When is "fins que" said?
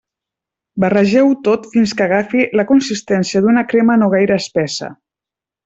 1.73-2.05